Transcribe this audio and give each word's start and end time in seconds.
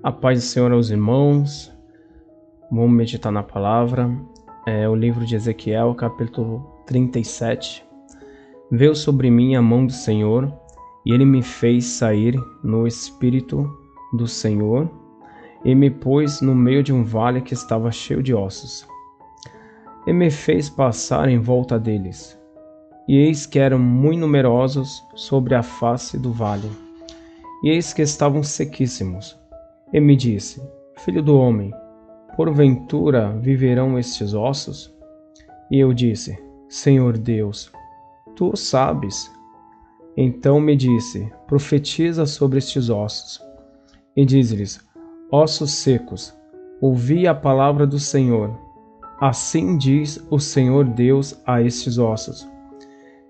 A 0.00 0.12
paz 0.12 0.38
do 0.38 0.44
Senhor 0.44 0.70
aos 0.70 0.90
irmãos. 0.90 1.72
Vamos 2.70 2.92
meditar 2.92 3.32
na 3.32 3.42
palavra. 3.42 4.08
É 4.64 4.88
o 4.88 4.94
livro 4.94 5.26
de 5.26 5.34
Ezequiel, 5.34 5.92
capítulo 5.96 6.64
37. 6.86 7.84
Veio 8.70 8.94
sobre 8.94 9.28
mim 9.28 9.56
a 9.56 9.62
mão 9.62 9.84
do 9.84 9.92
Senhor, 9.92 10.52
e 11.04 11.12
ele 11.12 11.24
me 11.24 11.42
fez 11.42 11.84
sair 11.84 12.40
no 12.62 12.86
espírito 12.86 13.68
do 14.12 14.28
Senhor, 14.28 14.88
e 15.64 15.74
me 15.74 15.90
pôs 15.90 16.40
no 16.40 16.54
meio 16.54 16.84
de 16.84 16.92
um 16.92 17.02
vale 17.02 17.40
que 17.40 17.52
estava 17.52 17.90
cheio 17.90 18.22
de 18.22 18.32
ossos. 18.32 18.86
E 20.06 20.12
me 20.12 20.30
fez 20.30 20.70
passar 20.70 21.28
em 21.28 21.40
volta 21.40 21.76
deles. 21.76 22.38
E 23.08 23.16
eis 23.16 23.46
que 23.46 23.58
eram 23.58 23.80
muito 23.80 24.20
numerosos 24.20 25.02
sobre 25.16 25.56
a 25.56 25.62
face 25.62 26.16
do 26.16 26.32
vale. 26.32 26.70
E 27.64 27.70
eis 27.70 27.92
que 27.92 28.02
estavam 28.02 28.44
sequíssimos 28.44 29.37
e 29.92 30.00
me 30.00 30.16
disse: 30.16 30.62
Filho 30.98 31.22
do 31.22 31.38
homem, 31.38 31.72
porventura 32.36 33.36
viverão 33.38 33.98
estes 33.98 34.34
ossos? 34.34 34.94
E 35.70 35.78
eu 35.78 35.92
disse: 35.92 36.38
Senhor 36.68 37.16
Deus, 37.16 37.70
tu 38.36 38.50
o 38.52 38.56
sabes. 38.56 39.30
Então 40.16 40.60
me 40.60 40.76
disse: 40.76 41.30
Profetiza 41.46 42.26
sobre 42.26 42.58
estes 42.58 42.90
ossos. 42.90 43.40
E 44.16 44.24
diz-lhes: 44.24 44.80
Ossos 45.30 45.72
secos, 45.72 46.34
ouvi 46.80 47.26
a 47.26 47.34
palavra 47.34 47.86
do 47.86 47.98
Senhor. 47.98 48.50
Assim 49.20 49.76
diz 49.76 50.24
o 50.30 50.38
Senhor 50.38 50.84
Deus 50.84 51.40
a 51.46 51.62
estes 51.62 51.98
ossos: 51.98 52.48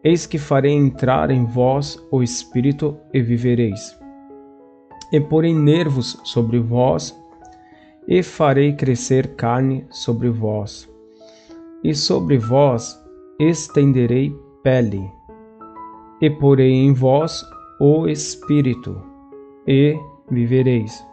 Eis 0.03 0.27
que 0.27 0.39
farei 0.39 0.73
entrar 0.73 1.31
em 1.31 1.45
vós 1.45 1.99
o 2.11 2.23
espírito 2.23 2.97
e 3.13 3.23
vivereis 3.23 3.99
e 5.13 5.21
porei 5.21 5.55
nervos 5.55 6.21
sobre 6.25 6.59
vós, 6.59 7.19
e 8.07 8.23
farei 8.23 8.73
crescer 8.73 9.35
carne 9.35 9.87
sobre 9.91 10.29
vós, 10.29 10.89
e 11.85 11.95
sobre 11.95 12.39
vós 12.39 12.99
estenderei 13.39 14.35
pele, 14.63 15.11
e 16.21 16.31
porei 16.31 16.73
em 16.73 16.93
vós 16.93 17.45
o 17.81 18.09
espírito, 18.09 19.01
e 19.67 19.97
vivereis. 20.31 21.07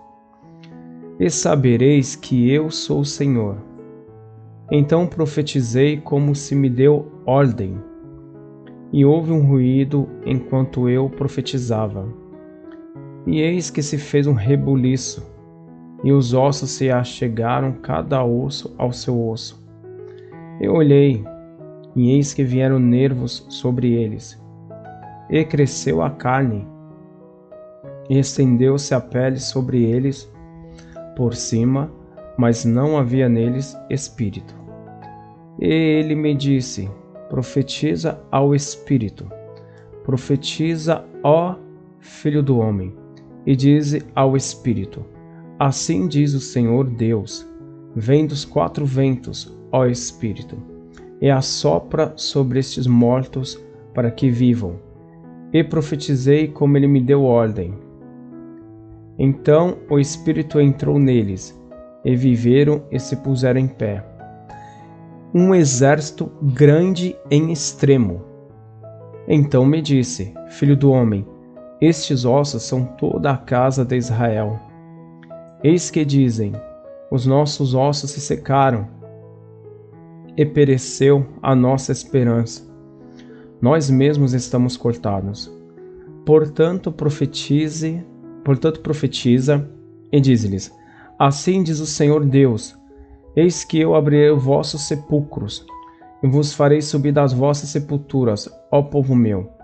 E 1.20 1.30
sabereis 1.30 2.16
que 2.16 2.52
eu 2.52 2.70
sou 2.70 3.02
o 3.02 3.06
Senhor. 3.06 3.58
Então 4.72 5.08
profetizei 5.08 5.98
como 5.98 6.36
se 6.36 6.56
me 6.56 6.70
deu 6.70 7.12
ordem, 7.26 7.78
e 8.92 9.06
houve 9.06 9.32
um 9.32 9.46
ruído 9.46 10.08
enquanto 10.26 10.90
eu 10.90 11.10
profetizava 11.10 12.25
e 13.26 13.42
eis 13.42 13.70
que 13.70 13.82
se 13.82 13.98
fez 13.98 14.28
um 14.28 14.34
rebuliço, 14.34 15.26
e 16.04 16.12
os 16.12 16.34
ossos 16.34 16.72
se 16.72 16.92
achegaram 16.92 17.72
cada 17.72 18.24
osso 18.24 18.76
ao 18.78 18.92
seu 18.92 19.28
osso. 19.28 19.66
Eu 20.62 20.74
olhei, 20.74 21.24
e 21.96 22.12
eis 22.12 22.34
que 22.34 22.44
vieram 22.44 22.78
nervos 22.78 23.46
sobre 23.50 23.94
eles, 23.94 24.40
e 25.30 25.44
cresceu 25.44 26.04
a 26.04 26.12
carne, 26.12 26.68
e 28.10 28.20
estendeu-se 28.20 28.94
a 28.94 29.02
pele 29.02 29.40
sobre 29.40 29.84
eles 29.84 30.32
por 31.16 31.34
cima, 31.34 31.92
mas 32.38 32.64
não 32.64 32.98
havia 32.98 33.28
neles 33.28 33.76
espírito. 33.90 34.54
E 35.60 35.66
ele 35.66 36.14
me 36.14 36.36
disse: 36.36 36.88
Profetiza 37.30 38.20
ao 38.30 38.54
espírito, 38.54 39.26
profetiza, 40.04 41.04
ó 41.24 41.56
filho 42.00 42.44
do 42.44 42.60
homem 42.60 43.05
e 43.46 43.56
dize 43.56 44.02
ao 44.16 44.36
Espírito: 44.36 45.06
Assim 45.60 46.08
diz 46.08 46.34
o 46.34 46.40
Senhor 46.40 46.90
Deus: 46.90 47.48
Vem 47.96 48.26
dos 48.26 48.44
quatro 48.44 48.86
ventos, 48.86 49.56
ó 49.72 49.86
Espírito, 49.86 50.58
e 51.22 51.30
assopra 51.30 52.14
sobre 52.16 52.60
estes 52.60 52.88
mortos 52.88 53.60
para 53.94 54.12
que 54.12 54.30
vivam. 54.30 54.80
E 55.54 55.64
profetizei 55.64 56.50
como 56.50 56.76
ele 56.76 56.88
me 56.88 57.00
deu 57.00 57.24
ordem. 57.24 57.74
Então 59.18 59.78
o 59.90 59.98
Espírito 59.98 60.60
entrou 60.60 61.00
neles, 61.00 61.58
e 62.04 62.16
viveram 62.16 62.84
e 62.92 63.00
se 63.00 63.16
puseram 63.16 63.60
em 63.60 63.68
pé. 63.68 64.04
Um 65.34 65.56
exército 65.56 66.32
grande 66.42 67.16
em 67.32 67.52
extremo. 67.52 68.22
Então 69.28 69.66
me 69.66 69.82
disse: 69.82 70.34
Filho 70.50 70.76
do 70.76 70.92
homem, 70.92 71.26
estes 71.86 72.26
ossos 72.26 72.64
são 72.64 72.84
toda 72.84 73.32
a 73.32 73.38
casa 73.38 73.86
de 73.86 73.96
Israel. 73.96 74.60
Eis 75.64 75.92
que 75.92 76.04
dizem: 76.04 76.54
Os 77.12 77.26
nossos 77.26 77.76
ossos 77.76 78.12
se 78.12 78.22
secaram, 78.22 78.88
e 80.36 80.46
pereceu 80.46 81.26
a 81.42 81.56
nossa 81.56 81.92
esperança. 81.92 82.64
Nós 83.62 83.90
mesmos 83.90 84.34
estamos 84.34 84.76
cortados. 84.76 85.52
Portanto, 86.26 86.92
profetize, 86.92 88.04
portanto 88.44 88.82
profetiza 88.82 89.70
e 90.12 90.20
diz-lhes: 90.20 90.74
Assim 91.20 91.62
diz 91.62 91.80
o 91.80 91.86
Senhor 91.86 92.26
Deus: 92.26 92.76
Eis 93.36 93.64
que 93.64 93.80
eu 93.80 93.96
abrirei 93.96 94.32
os 94.32 94.44
vossos 94.44 94.88
sepulcros 94.88 95.66
e 96.24 96.28
vos 96.28 96.54
farei 96.54 96.82
subir 96.82 97.12
das 97.12 97.32
vossas 97.32 97.70
sepulturas, 97.70 98.50
ó 98.72 98.82
povo 98.82 99.16
meu 99.16 99.56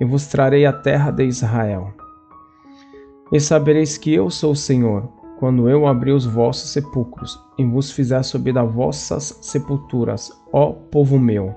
e 0.00 0.04
vos 0.04 0.26
trarei 0.26 0.64
a 0.64 0.72
terra 0.72 1.10
de 1.10 1.24
Israel. 1.24 1.92
E 3.30 3.38
sabereis 3.38 3.98
que 3.98 4.12
eu 4.12 4.30
sou 4.30 4.52
o 4.52 4.56
Senhor, 4.56 5.08
quando 5.38 5.68
eu 5.68 5.86
abrir 5.86 6.12
os 6.12 6.26
vossos 6.26 6.70
sepulcros 6.70 7.38
e 7.56 7.64
vos 7.64 7.90
fizer 7.90 8.22
subir 8.22 8.52
das 8.52 8.70
vossas 8.70 9.38
sepulturas, 9.40 10.32
ó 10.52 10.72
povo 10.72 11.18
meu. 11.18 11.54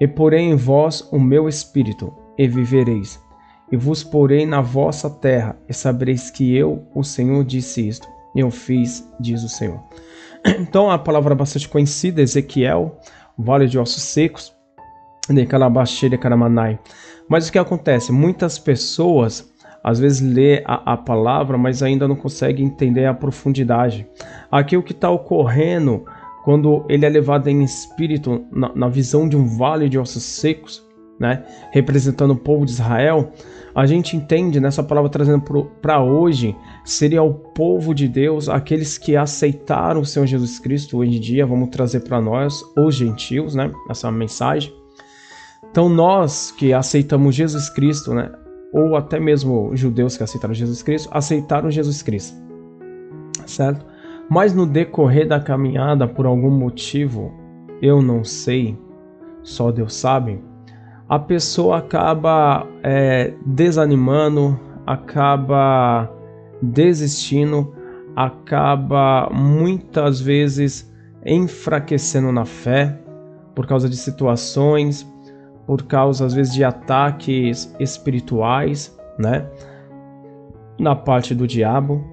E 0.00 0.08
porei 0.08 0.40
em 0.40 0.56
vós 0.56 1.06
o 1.12 1.20
meu 1.20 1.48
espírito, 1.48 2.12
e 2.38 2.48
vivereis, 2.48 3.22
e 3.70 3.76
vos 3.76 4.02
porei 4.02 4.46
na 4.46 4.60
vossa 4.60 5.08
terra, 5.08 5.56
e 5.68 5.74
sabereis 5.74 6.30
que 6.30 6.56
eu, 6.56 6.86
o 6.94 7.04
Senhor, 7.04 7.44
disse 7.44 7.86
isto, 7.86 8.08
e 8.34 8.40
eu 8.40 8.50
fiz, 8.50 9.08
diz 9.20 9.42
o 9.42 9.48
Senhor. 9.48 9.80
Então, 10.58 10.90
a 10.90 10.98
palavra 10.98 11.36
bastante 11.36 11.68
conhecida, 11.68 12.20
Ezequiel, 12.20 12.98
Vale 13.38 13.68
de 13.68 13.78
Ossos 13.78 14.02
Secos, 14.02 14.52
de 15.28 15.46
Calabaxê 15.46 16.08
de 16.08 16.18
Caramanai. 16.18 16.80
Mas 17.32 17.48
o 17.48 17.52
que 17.52 17.58
acontece? 17.58 18.12
Muitas 18.12 18.58
pessoas 18.58 19.50
às 19.82 19.98
vezes 19.98 20.20
lê 20.20 20.62
a, 20.66 20.92
a 20.92 20.96
palavra, 20.98 21.56
mas 21.56 21.82
ainda 21.82 22.06
não 22.06 22.14
consegue 22.14 22.62
entender 22.62 23.06
a 23.06 23.14
profundidade. 23.14 24.06
Aqui 24.50 24.76
o 24.76 24.82
que 24.82 24.92
está 24.92 25.08
ocorrendo 25.08 26.04
quando 26.44 26.84
ele 26.90 27.06
é 27.06 27.08
levado 27.08 27.48
em 27.48 27.64
espírito 27.64 28.44
na, 28.52 28.74
na, 28.74 28.86
visão 28.86 29.26
de 29.26 29.34
um 29.34 29.46
vale 29.46 29.88
de 29.88 29.98
ossos 29.98 30.22
secos, 30.22 30.86
né, 31.18 31.42
representando 31.70 32.32
o 32.32 32.36
povo 32.36 32.66
de 32.66 32.72
Israel, 32.72 33.32
a 33.74 33.86
gente 33.86 34.14
entende 34.14 34.60
nessa 34.60 34.82
palavra 34.82 35.08
trazendo 35.08 35.40
para 35.80 36.02
hoje 36.02 36.54
seria 36.84 37.22
o 37.22 37.32
povo 37.32 37.94
de 37.94 38.08
Deus, 38.08 38.50
aqueles 38.50 38.98
que 38.98 39.16
aceitaram 39.16 40.02
o 40.02 40.04
Senhor 40.04 40.26
Jesus 40.26 40.58
Cristo 40.58 40.98
hoje 40.98 41.16
em 41.16 41.20
dia, 41.20 41.46
vamos 41.46 41.70
trazer 41.70 42.00
para 42.00 42.20
nós 42.20 42.62
os 42.76 42.94
gentios, 42.94 43.54
né, 43.54 43.72
essa 43.88 44.12
mensagem. 44.12 44.81
Então 45.70 45.88
nós 45.88 46.50
que 46.50 46.72
aceitamos 46.72 47.34
Jesus 47.34 47.70
Cristo, 47.70 48.12
né, 48.12 48.30
ou 48.72 48.96
até 48.96 49.20
mesmo 49.20 49.74
judeus 49.74 50.16
que 50.16 50.22
aceitaram 50.22 50.54
Jesus 50.54 50.82
Cristo, 50.82 51.08
aceitaram 51.12 51.70
Jesus 51.70 52.02
Cristo, 52.02 52.36
certo? 53.46 53.84
Mas 54.30 54.54
no 54.54 54.66
decorrer 54.66 55.28
da 55.28 55.40
caminhada, 55.40 56.06
por 56.06 56.26
algum 56.26 56.50
motivo, 56.50 57.32
eu 57.82 58.00
não 58.00 58.24
sei, 58.24 58.78
só 59.42 59.70
Deus 59.70 59.94
sabe, 59.94 60.42
a 61.08 61.18
pessoa 61.18 61.78
acaba 61.78 62.66
é, 62.82 63.34
desanimando, 63.44 64.58
acaba 64.86 66.10
desistindo, 66.62 67.74
acaba 68.16 69.28
muitas 69.30 70.20
vezes 70.20 70.90
enfraquecendo 71.24 72.32
na 72.32 72.44
fé 72.44 72.98
por 73.54 73.66
causa 73.66 73.88
de 73.88 73.96
situações, 73.96 75.06
por 75.66 75.84
causa 75.84 76.26
às 76.26 76.34
vezes 76.34 76.52
de 76.52 76.64
ataques 76.64 77.74
espirituais, 77.78 78.96
né? 79.18 79.46
Na 80.78 80.94
parte 80.96 81.34
do 81.34 81.46
diabo. 81.46 82.04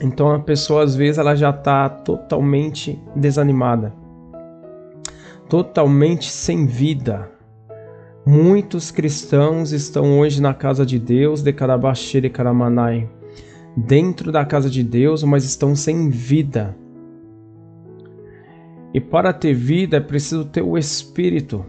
Então 0.00 0.32
a 0.32 0.38
pessoa 0.38 0.82
às 0.82 0.94
vezes 0.94 1.18
ela 1.18 1.34
já 1.34 1.50
está 1.50 1.88
totalmente 1.88 3.00
desanimada, 3.14 3.94
totalmente 5.48 6.30
sem 6.30 6.66
vida. 6.66 7.30
Muitos 8.26 8.90
cristãos 8.90 9.70
estão 9.72 10.18
hoje 10.18 10.40
na 10.40 10.54
casa 10.54 10.86
de 10.86 10.98
Deus, 10.98 11.42
de 11.42 11.52
Karabaxê 11.52 12.18
e 12.18 12.30
Karamanai, 12.30 13.08
dentro 13.76 14.32
da 14.32 14.44
casa 14.44 14.70
de 14.70 14.82
Deus, 14.82 15.22
mas 15.22 15.44
estão 15.44 15.76
sem 15.76 16.08
vida. 16.08 16.74
E 18.94 19.00
para 19.00 19.32
ter 19.32 19.52
vida 19.52 19.96
é 19.96 20.00
preciso 20.00 20.44
ter 20.44 20.62
o 20.62 20.78
Espírito. 20.78 21.64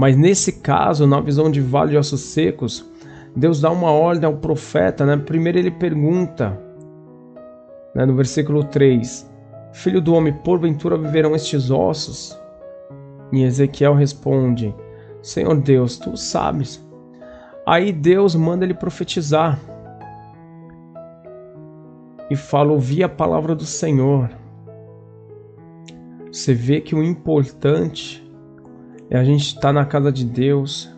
Mas 0.00 0.16
nesse 0.16 0.52
caso, 0.52 1.06
na 1.06 1.20
visão 1.20 1.50
de 1.50 1.60
vale 1.60 1.90
de 1.90 1.98
ossos 1.98 2.22
secos, 2.22 2.90
Deus 3.36 3.60
dá 3.60 3.70
uma 3.70 3.90
ordem 3.90 4.26
ao 4.26 4.38
profeta, 4.38 5.04
né? 5.04 5.14
Primeiro 5.18 5.58
ele 5.58 5.70
pergunta 5.70 6.58
Né? 7.94 8.06
No 8.06 8.14
versículo 8.14 8.64
3: 8.64 9.30
Filho 9.74 10.00
do 10.00 10.14
homem, 10.14 10.32
porventura 10.32 10.96
viverão 10.96 11.34
estes 11.36 11.70
ossos? 11.70 12.34
E 13.30 13.42
Ezequiel 13.42 13.92
responde: 13.92 14.74
Senhor 15.20 15.54
Deus, 15.60 15.98
tu 15.98 16.16
sabes. 16.16 16.82
Aí 17.66 17.92
Deus 17.92 18.34
manda 18.34 18.64
ele 18.64 18.72
profetizar. 18.72 19.60
E 22.30 22.36
fala: 22.36 22.72
Ouvi 22.72 23.04
a 23.04 23.08
palavra 23.08 23.54
do 23.54 23.66
Senhor. 23.66 24.30
Você 26.32 26.54
vê 26.54 26.80
que 26.80 26.94
o 26.94 27.02
importante 27.02 28.29
é 29.10 29.18
a 29.18 29.24
gente 29.24 29.42
estar 29.42 29.72
na 29.72 29.84
casa 29.84 30.12
de 30.12 30.24
Deus, 30.24 30.88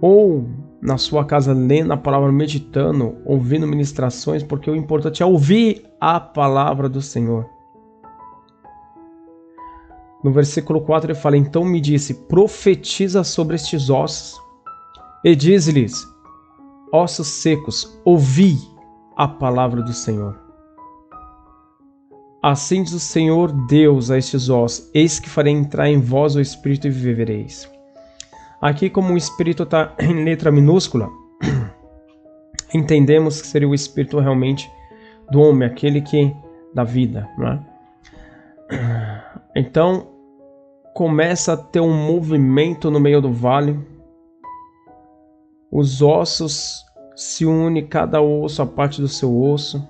ou 0.00 0.46
na 0.80 0.96
sua 0.96 1.24
casa 1.24 1.52
lendo 1.52 1.92
a 1.92 1.96
palavra, 1.96 2.30
meditando, 2.30 3.16
ouvindo 3.24 3.66
ministrações, 3.66 4.42
porque 4.42 4.70
o 4.70 4.76
importante 4.76 5.22
é 5.22 5.26
ouvir 5.26 5.84
a 6.00 6.20
palavra 6.20 6.88
do 6.88 7.02
Senhor. 7.02 7.44
No 10.22 10.30
versículo 10.30 10.80
4 10.80 11.10
ele 11.10 11.18
fala: 11.18 11.36
Então 11.36 11.64
me 11.64 11.80
disse: 11.80 12.14
profetiza 12.14 13.24
sobre 13.24 13.56
estes 13.56 13.90
ossos, 13.90 14.40
e 15.24 15.34
diz-lhes: 15.34 16.06
ossos 16.92 17.26
secos, 17.26 18.00
ouvi 18.04 18.56
a 19.16 19.26
palavra 19.26 19.82
do 19.82 19.92
Senhor. 19.92 20.43
Assim 22.46 22.82
diz 22.82 22.92
o 22.92 23.00
Senhor 23.00 23.50
Deus 23.66 24.10
a 24.10 24.18
estes 24.18 24.50
ossos: 24.50 24.90
Eis 24.92 25.18
que 25.18 25.30
farei 25.30 25.50
entrar 25.50 25.88
em 25.88 25.98
vós 25.98 26.36
o 26.36 26.42
Espírito 26.42 26.86
e 26.86 26.90
vivereis. 26.90 27.66
Aqui, 28.60 28.90
como 28.90 29.14
o 29.14 29.16
Espírito 29.16 29.62
está 29.62 29.94
em 29.98 30.22
letra 30.22 30.52
minúscula, 30.52 31.08
entendemos 32.74 33.40
que 33.40 33.46
seria 33.46 33.66
o 33.66 33.74
Espírito 33.74 34.20
realmente 34.20 34.70
do 35.30 35.40
homem, 35.40 35.66
aquele 35.66 36.02
que 36.02 36.36
dá 36.74 36.84
vida. 36.84 37.26
Né? 37.38 37.64
Então, 39.56 40.08
começa 40.92 41.52
a 41.54 41.56
ter 41.56 41.80
um 41.80 41.96
movimento 41.96 42.90
no 42.90 43.00
meio 43.00 43.22
do 43.22 43.32
vale. 43.32 43.78
Os 45.72 46.02
ossos 46.02 46.84
se 47.16 47.46
unem, 47.46 47.86
cada 47.86 48.20
osso 48.20 48.60
a 48.60 48.66
parte 48.66 49.00
do 49.00 49.08
seu 49.08 49.40
osso. 49.40 49.88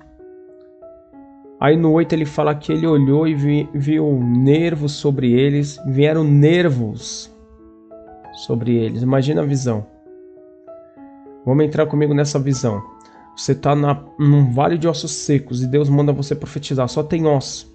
Aí 1.64 1.78
no 1.78 1.92
8 1.92 2.12
ele 2.12 2.26
fala 2.26 2.54
que 2.54 2.70
ele 2.70 2.86
olhou 2.86 3.26
e 3.26 3.34
vi, 3.34 3.66
viu 3.72 4.20
nervos 4.22 4.92
sobre 4.92 5.32
eles, 5.32 5.80
vieram 5.86 6.22
nervos 6.22 7.32
sobre 8.44 8.76
eles. 8.76 9.00
Imagina 9.00 9.40
a 9.40 9.46
visão. 9.46 9.86
Vamos 11.42 11.64
entrar 11.64 11.86
comigo 11.86 12.12
nessa 12.12 12.38
visão. 12.38 12.82
Você 13.34 13.52
está 13.52 13.74
num 13.74 14.52
vale 14.52 14.76
de 14.76 14.86
ossos 14.86 15.10
secos 15.12 15.62
e 15.62 15.66
Deus 15.66 15.88
manda 15.88 16.12
você 16.12 16.34
profetizar, 16.34 16.86
só 16.86 17.02
tem 17.02 17.26
ossos. 17.26 17.66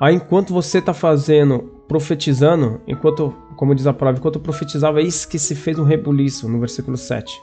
Aí 0.00 0.14
enquanto 0.14 0.54
você 0.54 0.78
está 0.78 0.94
fazendo, 0.94 1.70
profetizando, 1.86 2.80
enquanto, 2.88 3.36
como 3.56 3.74
diz 3.74 3.86
a 3.86 3.92
palavra, 3.92 4.20
enquanto 4.20 4.40
profetizava, 4.40 5.02
eis 5.02 5.26
que 5.26 5.38
se 5.38 5.54
fez 5.54 5.78
um 5.78 5.84
rebuliço, 5.84 6.48
no 6.48 6.60
versículo 6.60 6.96
7. 6.96 7.38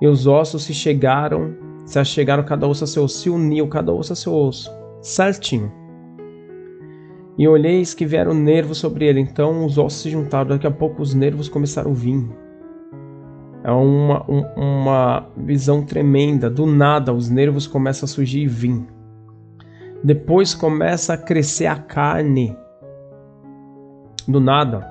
E 0.00 0.08
os 0.08 0.26
ossos 0.26 0.62
se 0.62 0.72
chegaram 0.72 1.70
se 1.84 1.98
achegaram 1.98 2.44
cada 2.44 2.66
osso 2.66 2.84
a 2.84 2.86
seu 2.86 3.04
osso, 3.04 3.18
se 3.18 3.30
uniu 3.30 3.68
cada 3.68 3.92
osso 3.92 4.12
a 4.12 4.16
seu 4.16 4.34
osso, 4.34 4.70
certinho. 5.00 5.72
E 7.38 7.48
olheis 7.48 7.94
que 7.94 8.04
vieram 8.04 8.34
nervos 8.34 8.78
sobre 8.78 9.06
ele, 9.06 9.20
então 9.20 9.64
os 9.64 9.78
ossos 9.78 10.02
se 10.02 10.10
juntaram, 10.10 10.50
daqui 10.50 10.66
a 10.66 10.70
pouco 10.70 11.02
os 11.02 11.14
nervos 11.14 11.48
começaram 11.48 11.90
a 11.90 11.94
vir. 11.94 12.28
É 13.64 13.70
uma, 13.70 14.24
um, 14.28 14.44
uma 14.56 15.28
visão 15.36 15.82
tremenda, 15.82 16.50
do 16.50 16.66
nada 16.66 17.12
os 17.12 17.30
nervos 17.30 17.66
começam 17.66 18.06
a 18.06 18.08
surgir 18.08 18.42
e 18.42 18.46
vir. 18.46 18.84
Depois 20.04 20.52
começa 20.52 21.14
a 21.14 21.16
crescer 21.16 21.66
a 21.66 21.76
carne, 21.76 22.56
do 24.26 24.40
nada. 24.40 24.88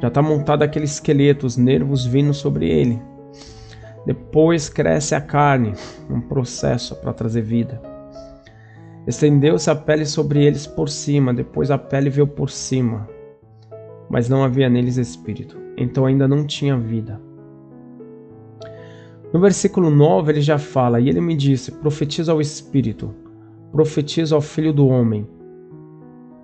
Já 0.00 0.08
está 0.08 0.22
montado 0.22 0.62
aquele 0.62 0.84
esqueleto, 0.84 1.46
os 1.46 1.56
nervos 1.56 2.04
vindo 2.04 2.32
sobre 2.32 2.68
ele. 2.68 3.00
Depois 4.06 4.68
cresce 4.68 5.16
a 5.16 5.20
carne, 5.20 5.72
um 6.08 6.20
processo 6.20 6.94
para 6.94 7.12
trazer 7.12 7.42
vida. 7.42 7.82
Estendeu-se 9.04 9.68
a 9.68 9.74
pele 9.74 10.06
sobre 10.06 10.44
eles 10.44 10.64
por 10.64 10.88
cima, 10.88 11.34
depois 11.34 11.72
a 11.72 11.78
pele 11.78 12.08
veio 12.08 12.26
por 12.28 12.48
cima, 12.48 13.08
mas 14.08 14.28
não 14.28 14.44
havia 14.44 14.68
neles 14.68 14.96
espírito, 14.96 15.58
então 15.76 16.06
ainda 16.06 16.28
não 16.28 16.46
tinha 16.46 16.78
vida. 16.78 17.20
No 19.32 19.40
versículo 19.40 19.90
9 19.90 20.32
ele 20.32 20.40
já 20.40 20.56
fala: 20.56 21.00
E 21.00 21.08
ele 21.08 21.20
me 21.20 21.34
disse: 21.34 21.72
Profetiza 21.72 22.30
ao 22.30 22.40
Espírito, 22.40 23.12
profetiza 23.72 24.36
ao 24.36 24.40
Filho 24.40 24.72
do 24.72 24.86
Homem. 24.86 25.26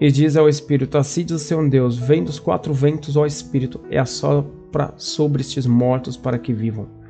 E 0.01 0.11
diz 0.11 0.37
ao 0.37 0.49
Espírito: 0.49 0.99
Assim 0.99 1.25
diz 1.25 1.37
o 1.37 1.39
seu 1.39 1.69
Deus: 1.69 1.97
Vem 1.97 2.25
dos 2.25 2.41
quatro 2.41 2.75
ventos, 2.75 3.17
ó 3.17 3.25
Espírito, 3.25 3.81
e 3.89 3.97
assopra 3.97 4.93
sobre 4.97 5.43
estes 5.43 5.65
mortos 5.65 6.17
para 6.17 6.39
que 6.39 6.53
vivam 6.53 7.02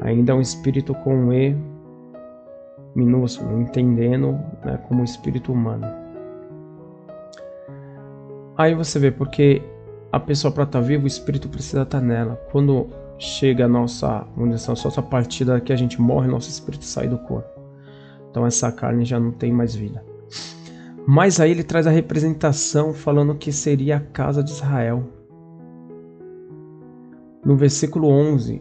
ainda 0.00 0.32
é 0.32 0.34
um 0.34 0.40
espírito 0.40 0.94
com 0.94 1.14
um 1.14 1.32
E 1.32 1.56
minúsculo, 2.94 3.60
entendendo 3.60 4.32
né, 4.64 4.78
como 4.88 5.04
espírito 5.04 5.52
humano. 5.52 5.86
Aí 8.56 8.74
você 8.74 8.98
vê, 8.98 9.10
porque 9.10 9.62
a 10.10 10.18
pessoa 10.18 10.52
para 10.52 10.64
estar 10.64 10.80
tá 10.80 10.84
viva, 10.84 11.04
o 11.04 11.06
espírito 11.06 11.48
precisa 11.48 11.82
estar 11.82 12.00
tá 12.00 12.04
nela. 12.04 12.34
Quando 12.50 12.88
chega 13.18 13.66
a 13.66 13.68
nossa, 13.68 14.26
vamos 14.36 14.56
dizer, 14.56 14.72
assim, 14.72 14.88
a 14.96 15.02
partida 15.02 15.60
que 15.60 15.72
a 15.72 15.76
gente 15.76 16.00
morre, 16.00 16.26
nosso 16.28 16.48
espírito 16.48 16.84
sai 16.84 17.06
do 17.08 17.18
corpo. 17.18 17.48
Então 18.30 18.44
essa 18.44 18.70
carne 18.72 19.04
já 19.04 19.18
não 19.18 19.30
tem 19.30 19.52
mais 19.52 19.74
vida. 19.74 20.04
Mas 21.06 21.40
aí 21.40 21.52
ele 21.52 21.62
traz 21.62 21.86
a 21.86 21.90
representação 21.90 22.92
falando 22.92 23.34
que 23.34 23.50
seria 23.50 23.96
a 23.96 24.00
casa 24.00 24.42
de 24.42 24.50
Israel. 24.50 25.04
No 27.44 27.56
versículo 27.56 28.08
11, 28.08 28.60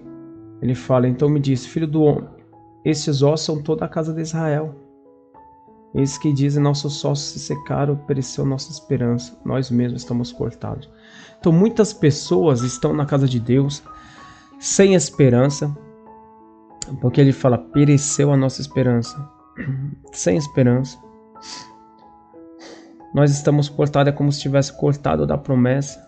ele 0.62 0.76
fala: 0.76 1.08
Então 1.08 1.30
me 1.30 1.40
disse, 1.40 1.68
filho 1.68 1.88
do 1.88 2.02
homem, 2.02 2.30
estes 2.84 3.22
ossos 3.22 3.46
são 3.46 3.62
toda 3.62 3.86
a 3.86 3.90
casa 3.90 4.14
de 4.14 4.22
Israel. 4.22 4.76
Eis 5.94 6.18
que 6.18 6.32
dizem: 6.34 6.62
Nossos 6.62 7.04
ossos 7.04 7.32
se 7.32 7.40
secaram, 7.40 7.96
pereceu 7.96 8.46
nossa 8.46 8.72
esperança, 8.72 9.38
nós 9.46 9.70
mesmos 9.70 10.02
estamos 10.02 10.32
cortados. 10.32 10.90
Então 11.40 11.52
muitas 11.52 11.94
pessoas 11.94 12.62
estão 12.62 12.94
na 12.94 13.06
casa 13.06 13.28
de 13.28 13.40
Deus 13.40 13.84
sem 14.60 14.96
esperança, 14.96 15.76
porque 17.02 17.22
ele 17.22 17.32
fala: 17.32 17.58
pereceu 17.58 18.32
a 18.32 18.38
nossa 18.38 18.62
esperança, 18.62 19.18
sem 20.12 20.38
esperança. 20.38 20.98
Nós 23.14 23.32
estamos 23.32 23.70
cortados, 23.70 24.14
é 24.14 24.16
como 24.16 24.32
se 24.32 24.42
tivesse 24.42 24.78
cortado 24.78 25.26
da 25.26 25.38
promessa. 25.38 26.06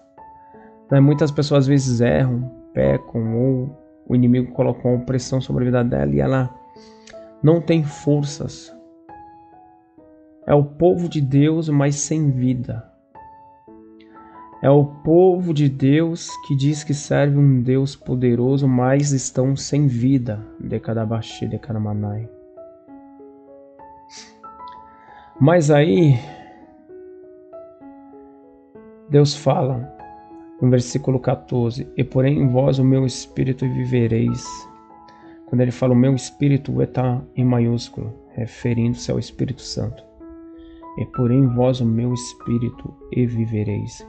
Né? 0.92 1.00
Muitas 1.00 1.32
pessoas 1.32 1.64
às 1.64 1.68
vezes 1.68 2.02
erram, 2.02 2.52
pecam 2.74 3.36
ou 3.36 3.89
o 4.10 4.16
inimigo 4.16 4.52
colocou 4.54 4.96
uma 4.96 5.06
pressão 5.06 5.40
sobre 5.40 5.64
a 5.64 5.66
vida 5.66 5.84
dela 5.84 6.16
e 6.16 6.20
ela 6.20 6.50
não 7.44 7.62
tem 7.62 7.84
forças. 7.84 8.76
É 10.48 10.54
o 10.54 10.64
povo 10.64 11.08
de 11.08 11.22
Deus, 11.22 11.70
mas 11.70 11.96
sem 11.96 12.32
vida. 12.32 12.92
É 14.64 14.70
o 14.70 14.84
povo 14.84 15.54
de 15.54 15.70
Deus 15.70 16.28
que 16.48 16.56
diz 16.56 16.84
que 16.84 16.94
serve 16.94 17.38
um 17.38 17.62
Deus 17.62 17.96
poderoso, 17.96 18.68
mas 18.68 19.12
estão 19.12 19.56
sem 19.56 19.86
vida. 19.86 20.44
Decadabaxi, 20.60 21.48
decaramanai. 21.48 22.28
Mas 25.40 25.70
aí, 25.70 26.20
Deus 29.08 29.36
fala: 29.36 29.99
no 30.62 30.70
versículo 30.70 31.20
14: 31.20 31.88
E 31.96 32.04
porém 32.04 32.40
em 32.40 32.48
vós 32.48 32.80
o 32.80 32.84
meu 32.84 33.06
espírito 33.06 33.66
vivereis. 33.66 34.46
Quando 35.46 35.62
ele 35.62 35.72
fala 35.72 35.94
o 35.94 35.98
meu 35.98 36.14
espírito, 36.14 36.82
está 36.82 37.22
em 37.36 37.44
maiúsculo, 37.44 38.14
referindo-se 38.34 39.12
ao 39.12 39.18
Espírito 39.18 39.62
Santo. 39.62 40.04
E 40.98 41.06
porém 41.06 41.40
em 41.40 41.48
vós 41.48 41.82
o 41.82 41.86
meu 41.86 42.14
espírito 42.14 42.94
e 43.12 43.26
vivereis. 43.26 44.06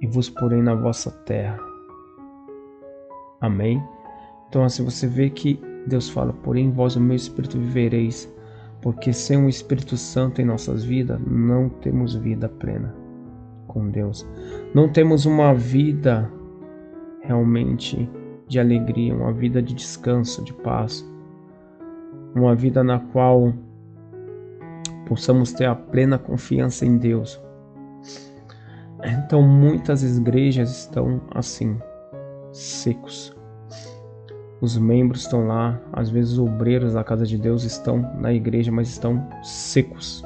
E 0.00 0.06
vos 0.06 0.28
porei 0.28 0.60
na 0.60 0.74
vossa 0.74 1.10
terra. 1.24 1.58
Amém? 3.40 3.82
Então 4.48 4.64
assim 4.64 4.84
você 4.84 5.06
vê 5.06 5.30
que 5.30 5.60
Deus 5.86 6.08
fala, 6.08 6.32
porém 6.32 6.70
vós 6.70 6.96
o 6.96 7.00
meu 7.00 7.14
espírito 7.14 7.58
vivereis, 7.58 8.32
porque 8.80 9.12
sem 9.12 9.36
o 9.36 9.48
Espírito 9.48 9.96
Santo 9.96 10.40
em 10.40 10.44
nossas 10.44 10.84
vidas 10.84 11.20
não 11.26 11.68
temos 11.68 12.14
vida 12.14 12.48
plena 12.48 12.94
com 13.66 13.90
Deus. 13.90 14.26
Não 14.74 14.88
temos 14.88 15.24
uma 15.24 15.54
vida 15.54 16.28
realmente 17.20 18.10
de 18.48 18.58
alegria, 18.58 19.14
uma 19.14 19.32
vida 19.32 19.62
de 19.62 19.72
descanso, 19.72 20.42
de 20.42 20.52
paz, 20.52 21.08
uma 22.34 22.56
vida 22.56 22.82
na 22.82 22.98
qual 22.98 23.54
possamos 25.06 25.52
ter 25.52 25.66
a 25.66 25.76
plena 25.76 26.18
confiança 26.18 26.84
em 26.84 26.98
Deus. 26.98 27.40
Então, 29.04 29.42
muitas 29.42 30.02
igrejas 30.02 30.70
estão 30.80 31.20
assim, 31.32 31.78
secos. 32.52 33.32
os 34.60 34.76
membros 34.76 35.20
estão 35.20 35.46
lá, 35.46 35.80
às 35.92 36.10
vezes 36.10 36.32
os 36.32 36.38
obreiros 36.40 36.94
da 36.94 37.04
casa 37.04 37.24
de 37.24 37.38
Deus 37.38 37.62
estão 37.62 37.98
na 38.18 38.32
igreja, 38.32 38.72
mas 38.72 38.88
estão 38.88 39.24
secos. 39.40 40.24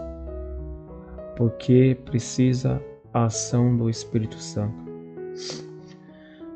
Porque 1.37 1.99
precisa 2.07 2.81
a 3.13 3.25
ação 3.25 3.77
do 3.77 3.89
Espírito 3.89 4.39
Santo. 4.39 4.89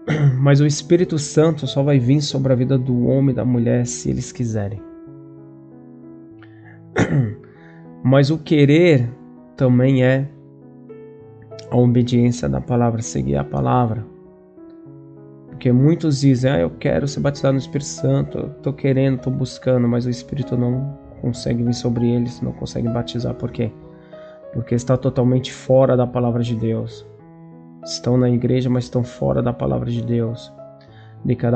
Mas 0.38 0.60
o 0.60 0.66
Espírito 0.66 1.18
Santo 1.18 1.66
só 1.66 1.82
vai 1.82 1.98
vir 1.98 2.20
sobre 2.20 2.52
a 2.52 2.56
vida 2.56 2.76
do 2.76 3.06
homem 3.06 3.30
e 3.30 3.36
da 3.36 3.44
mulher 3.44 3.86
se 3.86 4.10
eles 4.10 4.32
quiserem. 4.32 4.82
Mas 8.02 8.30
o 8.30 8.38
querer 8.38 9.08
também 9.56 10.04
é 10.04 10.28
a 11.70 11.76
obediência 11.76 12.48
da 12.48 12.60
palavra, 12.60 13.00
seguir 13.00 13.36
a 13.36 13.44
palavra. 13.44 14.04
Porque 15.48 15.70
muitos 15.70 16.20
dizem, 16.20 16.50
ah, 16.50 16.58
eu 16.58 16.70
quero 16.70 17.06
ser 17.06 17.20
batizado 17.20 17.52
no 17.52 17.60
Espírito 17.60 17.86
Santo, 17.86 18.38
eu 18.38 18.48
tô 18.54 18.72
querendo, 18.72 19.20
tô 19.20 19.30
buscando, 19.30 19.86
mas 19.86 20.04
o 20.04 20.10
Espírito 20.10 20.56
não 20.56 20.98
consegue 21.20 21.62
vir 21.62 21.74
sobre 21.74 22.10
eles, 22.10 22.40
não 22.40 22.52
consegue 22.52 22.88
batizar. 22.88 23.32
Por 23.34 23.52
quê? 23.52 23.70
Porque 23.70 23.91
está 24.70 24.96
totalmente 24.96 25.52
fora 25.52 25.96
da 25.96 26.06
palavra 26.06 26.42
de 26.42 26.54
Deus. 26.54 27.06
Estão 27.84 28.16
na 28.16 28.30
igreja, 28.30 28.70
mas 28.70 28.84
estão 28.84 29.02
fora 29.02 29.42
da 29.42 29.52
palavra 29.52 29.90
de 29.90 30.02
Deus. 30.02 30.52
De 31.24 31.34
de 31.34 31.46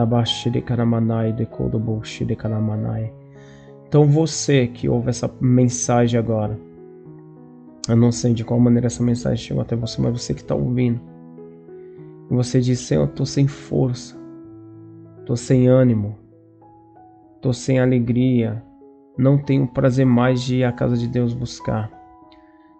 de 2.24 2.34
de. 2.34 3.12
Então 3.88 4.04
você 4.04 4.66
que 4.66 4.88
ouve 4.88 5.10
essa 5.10 5.30
mensagem 5.40 6.18
agora, 6.18 6.58
eu 7.88 7.96
não 7.96 8.10
sei 8.10 8.34
de 8.34 8.44
qual 8.44 8.58
maneira 8.58 8.86
essa 8.86 9.02
mensagem 9.02 9.44
chegou 9.44 9.62
até 9.62 9.76
você, 9.76 10.00
mas 10.00 10.12
você 10.12 10.34
que 10.34 10.40
está 10.40 10.54
ouvindo 10.54 11.00
você 12.28 12.60
diz: 12.60 12.80
Senhor, 12.80 13.02
eu 13.02 13.06
estou 13.06 13.24
sem 13.24 13.46
força, 13.46 14.16
estou 15.20 15.36
sem 15.36 15.68
ânimo, 15.68 16.16
estou 17.36 17.52
sem 17.52 17.78
alegria, 17.78 18.62
não 19.16 19.38
tenho 19.38 19.66
prazer 19.66 20.04
mais 20.04 20.42
de 20.42 20.56
ir 20.56 20.64
à 20.64 20.72
casa 20.72 20.96
de 20.96 21.06
Deus 21.06 21.32
buscar. 21.32 21.90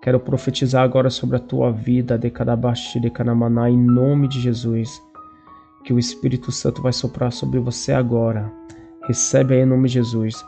Quero 0.07 0.21
profetizar 0.21 0.85
agora 0.85 1.11
sobre 1.11 1.35
a 1.35 1.41
tua 1.41 1.73
vida, 1.73 2.17
Decadabashi, 2.17 3.01
Decanamaná, 3.01 3.69
em 3.69 3.77
nome 3.77 4.29
de 4.29 4.41
Jesus. 4.41 5.03
Que 5.83 5.93
o 5.93 5.99
Espírito 5.99 6.53
Santo 6.53 6.81
vai 6.81 6.93
soprar 6.93 7.33
sobre 7.33 7.59
você 7.59 7.93
agora. 7.93 8.49
Recebe 9.09 9.55
aí 9.55 9.63
em 9.63 9.67
nome 9.67 9.89
de 9.89 9.95
Jesus. 9.95 10.47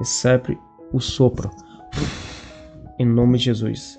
Recebe 0.00 0.58
o 0.92 0.98
sopro. 0.98 1.48
Em 2.98 3.06
nome 3.06 3.38
de 3.38 3.44
Jesus. 3.44 3.96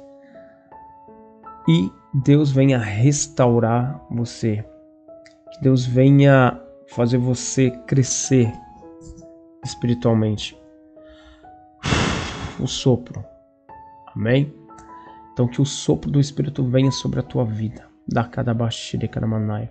E 1.70 1.89
Deus 2.13 2.51
venha 2.51 2.77
restaurar 2.77 4.06
você. 4.12 4.65
Que 5.53 5.62
Deus 5.62 5.86
venha 5.86 6.60
fazer 6.89 7.20
você 7.20 7.72
crescer 7.88 8.51
espiritualmente. 9.63 10.62
O 12.63 12.67
sopro. 12.67 13.24
Amém? 14.15 14.53
Então 15.32 15.48
que 15.48 15.62
o 15.62 15.65
sopro 15.65 16.10
do 16.10 16.20
Espírito 16.20 16.63
venha 16.63 16.91
sobre 16.91 17.20
a 17.20 17.24
tua 17.24 17.46
vida. 17.46 17.88
Da 18.08 18.24
cada 18.24 18.53
baixira 18.53 19.05
e 19.05 19.70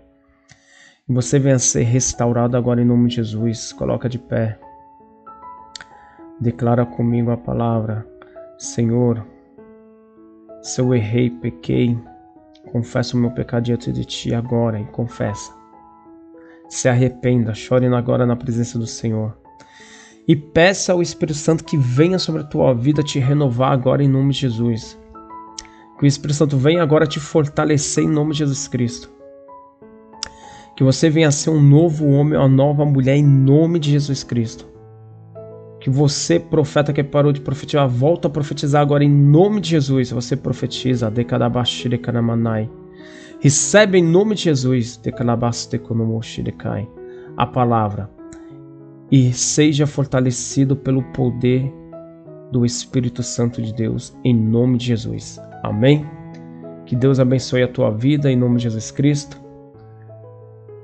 E 1.09 1.13
você 1.13 1.39
venha 1.39 1.59
ser 1.59 1.83
restaurado 1.83 2.57
agora 2.57 2.81
em 2.81 2.85
nome 2.85 3.09
de 3.09 3.17
Jesus. 3.17 3.73
Coloca 3.73 4.09
de 4.09 4.19
pé. 4.19 4.59
Declara 6.41 6.87
comigo 6.87 7.31
a 7.31 7.37
palavra. 7.37 8.07
Senhor, 8.59 9.27
se 10.63 10.81
eu 10.81 10.95
errei, 10.95 11.31
pequei, 11.31 11.99
Confessa 12.71 13.17
o 13.17 13.21
meu 13.21 13.31
pecado 13.31 13.65
diante 13.65 13.93
de 13.93 14.05
ti 14.05 14.35
agora 14.35 14.81
e 14.81 14.85
confessa. 14.87 15.53
Se 16.69 16.89
arrependa, 16.89 17.53
chore 17.55 17.87
agora 17.87 18.25
na 18.25 18.37
presença 18.37 18.79
do 18.79 18.87
Senhor. 18.87 19.37
E 20.27 20.37
peça 20.37 20.93
ao 20.93 21.03
Espírito 21.03 21.37
Santo 21.37 21.65
que 21.65 21.77
venha 21.77 22.19
sobre 22.19 22.43
a 22.43 22.45
tua 22.45 22.73
vida 22.73 23.03
te 23.03 23.19
renovar 23.19 23.73
agora 23.73 24.05
em 24.05 24.09
nome 24.09 24.33
de 24.33 24.41
Jesus. 24.41 24.99
Que 25.99 26.05
o 26.05 26.07
Espírito 26.07 26.37
Santo 26.37 26.57
venha 26.57 26.83
agora 26.83 27.07
te 27.07 27.19
fortalecer 27.19 28.05
em 28.05 28.09
nome 28.09 28.33
de 28.33 28.39
Jesus 28.39 28.69
Cristo. 28.69 29.11
Que 30.77 30.85
você 30.85 31.11
venha 31.11 31.31
ser 31.31 31.51
um 31.51 31.61
novo 31.61 32.07
homem, 32.07 32.39
uma 32.39 32.49
nova 32.49 32.85
mulher 32.85 33.17
em 33.17 33.25
nome 33.25 33.79
de 33.79 33.91
Jesus 33.91 34.23
Cristo. 34.23 34.67
Que 35.81 35.91
você, 35.91 36.39
profeta 36.39 36.93
que 36.93 37.03
parou 37.03 37.33
de 37.33 37.41
profetizar, 37.41 37.89
volta 37.89 38.29
a 38.29 38.31
profetizar 38.31 38.81
agora 38.81 39.03
em 39.03 39.11
nome 39.11 39.61
de 39.61 39.71
Jesus. 39.71 40.13
Você 40.13 40.37
profetiza, 40.37 41.11
Dekanamanai. 41.11 42.71
Recebe 43.41 43.99
em 43.99 44.05
nome 44.05 44.37
de 44.37 44.43
Jesus, 44.43 44.97
Dekai, 44.97 46.89
a 47.37 47.47
palavra. 47.47 48.22
E 49.13 49.33
seja 49.33 49.87
fortalecido 49.87 50.75
pelo 50.75 51.03
poder 51.13 51.73
do 52.51 52.67
Espírito 52.67 53.23
Santo 53.23 53.63
de 53.63 53.73
Deus, 53.73 54.17
em 54.25 54.35
nome 54.35 54.79
de 54.79 54.87
Jesus. 54.87 55.39
Amém? 55.63 56.05
Que 56.87 56.97
Deus 56.97 57.21
abençoe 57.21 57.63
a 57.63 57.69
tua 57.69 57.91
vida 57.91 58.31
em 58.31 58.37
nome 58.37 58.57
de 58.57 58.65
Jesus 58.65 58.91
Cristo 58.91 59.43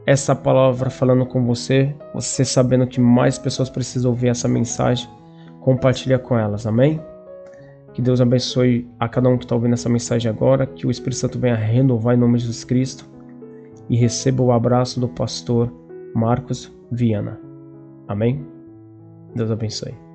essa 0.09 0.35
palavra 0.35 0.89
falando 0.89 1.27
com 1.27 1.45
você, 1.45 1.95
você 2.15 2.43
sabendo 2.43 2.87
que 2.87 2.99
mais 2.99 3.39
pessoas 3.39 3.69
precisam 3.69 4.11
ouvir 4.11 4.29
essa 4.29 4.49
mensagem, 4.49 5.07
compartilha 5.61 6.19
com 6.19 6.39
elas, 6.39 6.67
amém? 6.67 6.99
Que 7.93 8.01
Deus 8.01 8.19
abençoe 8.19 8.89
a 8.99 9.07
cada 9.07 9.29
um 9.29 9.37
que 9.37 9.45
está 9.45 9.55
ouvindo 9.55 9.75
essa 9.75 9.91
mensagem 9.91 10.31
agora, 10.31 10.67
que 10.67 10.87
o 10.87 10.91
Espírito 10.91 11.19
Santo 11.19 11.39
venha 11.39 11.57
renovar 11.57 12.15
em 12.15 12.19
nome 12.19 12.39
de 12.39 12.45
Jesus 12.45 12.65
Cristo 12.65 13.05
e 13.91 13.99
receba 13.99 14.43
o 14.43 14.51
abraço 14.51 14.99
do 14.99 15.09
pastor 15.09 15.71
Marcos 16.15 16.75
Viana. 16.91 17.48
Amém? 18.09 18.45
Deus 19.35 19.50
abençoe. 19.50 20.08